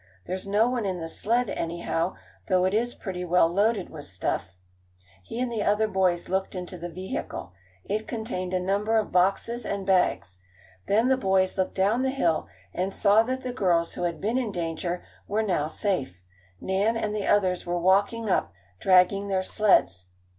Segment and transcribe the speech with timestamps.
[0.25, 2.15] There's no one in the sled, anyhow,
[2.47, 4.45] though it is pretty well loaded with stuff."
[5.21, 7.53] He and the other boys looked into the vehicle.
[7.85, 10.39] It contained a number of boxes and bags.
[10.87, 14.39] Then the boys looked down the hill and saw that the girls who had been
[14.39, 16.17] in danger were now safe.
[16.59, 20.07] Nan and the others were walking up, dragging their sleds.